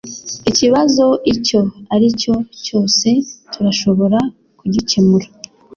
[0.49, 1.59] Ikibazo icyo
[1.95, 2.33] aricyo
[2.65, 3.07] cyose
[3.51, 4.19] turashobora
[4.59, 5.27] kugikemura